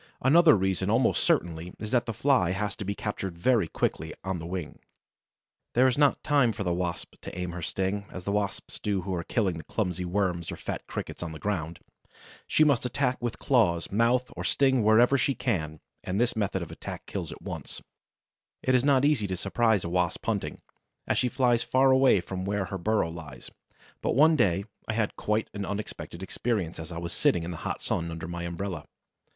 [0.23, 4.39] Another reason almost certainly is that the Fly has to be captured very quickly, on
[4.39, 4.79] the wing.
[5.75, 9.01] There is not time for the Wasp to aim her sting, as the Wasps do
[9.01, 11.81] who are killing clumsy Worms or fat Crickets on the ground.
[12.47, 16.71] She must attack with claws, mouth or sting wherever she can, and this method of
[16.71, 17.79] attack kills at once.
[18.63, 20.61] It is not easy to surprise a Wasp hunting,
[21.05, 23.51] as she flies far away from where her burrow lies;
[24.01, 27.57] but one day I had a quite unexpected experience as I was sitting in the
[27.57, 28.87] hot sun under my umbrella.